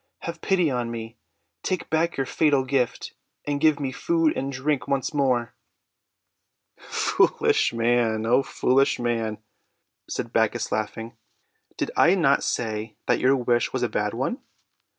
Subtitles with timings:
[0.21, 1.15] Have pity on me!
[1.61, 3.13] Take back your fatal gift,
[3.45, 5.53] and give me food and drink once more!"
[6.87, 9.43] 278 THE WONDER GARDEN "O foolish man!'
[10.09, 11.17] said Bacchus, laughing.
[11.77, 14.39] ;<Did I not say that your wish was a bad one?